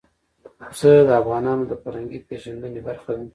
[0.69, 3.25] پسه د افغانانو د فرهنګي پیژندنې برخه ده.